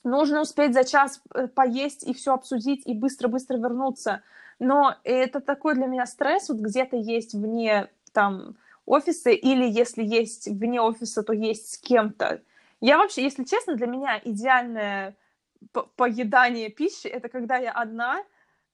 [0.04, 4.22] нужно успеть за час э, поесть и все обсудить и быстро-быстро вернуться.
[4.58, 10.46] Но это такой для меня стресс, вот где-то есть вне там офиса, или если есть
[10.46, 12.40] вне офиса, то есть с кем-то.
[12.80, 15.16] Я вообще, если честно, для меня идеальное
[15.96, 18.22] поедание пищи это когда я одна,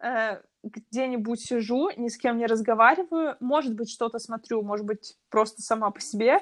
[0.01, 5.63] э, где-нибудь сижу, ни с кем не разговариваю, может быть, что-то смотрю, может быть, просто
[5.63, 6.41] сама по себе,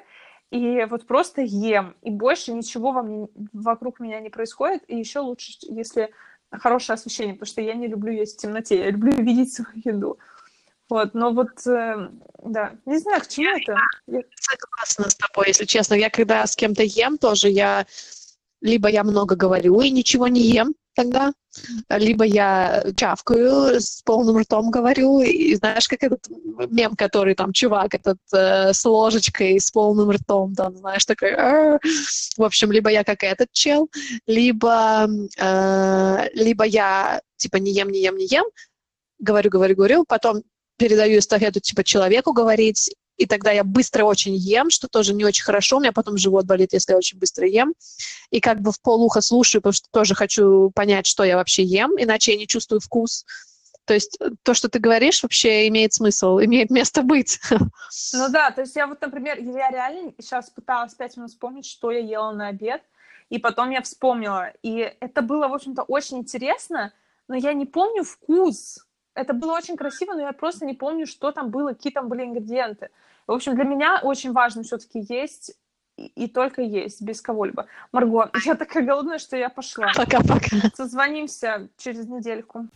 [0.50, 5.20] и вот просто ем, и больше ничего во мне, вокруг меня не происходит, и еще
[5.20, 6.10] лучше, если
[6.50, 10.18] хорошее освещение, потому что я не люблю есть в темноте, я люблю видеть свою еду.
[10.88, 12.08] Вот, но вот, э,
[12.42, 13.76] да, не знаю, к чему это.
[14.06, 15.92] Я согласна с тобой, если честно.
[15.92, 17.86] Я когда с кем-то ем тоже, я
[18.62, 21.32] либо я много говорю и ничего не ем, тогда,
[21.88, 26.26] либо я чавкаю, с полным ртом говорю, и знаешь, как этот
[26.70, 31.80] мем, который там чувак этот э, с ложечкой, с полным ртом, там, знаешь, такой, Ар!
[32.36, 33.88] в общем, либо я как этот чел,
[34.26, 38.44] либо, э, либо я типа не ем, не ем, не ем,
[39.20, 40.42] говорю, говорю, говорю, потом
[40.78, 45.44] передаю эстафету типа человеку говорить, и тогда я быстро очень ем, что тоже не очень
[45.44, 47.74] хорошо, у меня потом живот болит, если я очень быстро ем,
[48.30, 51.92] и как бы в полухо слушаю, потому что тоже хочу понять, что я вообще ем,
[51.98, 53.26] иначе я не чувствую вкус.
[53.84, 57.40] То есть э, то, что ты говоришь, вообще имеет смысл, имеет место быть.
[57.50, 61.90] Ну да, то есть я вот, например, я реально сейчас пыталась пять минут вспомнить, что
[61.90, 62.82] я ела на обед,
[63.30, 64.52] и потом я вспомнила.
[64.62, 66.92] И это было, в общем-то, очень интересно,
[67.26, 68.86] но я не помню вкус.
[69.18, 72.24] Это было очень красиво, но я просто не помню, что там было, какие там были
[72.24, 72.90] ингредиенты.
[73.26, 75.56] В общем, для меня очень важно все-таки есть
[75.96, 77.66] и, только есть, без кого-либо.
[77.90, 79.88] Марго, я такая голодная, что я пошла.
[79.96, 80.70] Пока-пока.
[80.76, 82.68] Созвонимся через недельку.